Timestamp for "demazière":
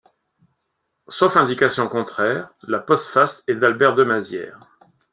3.93-4.67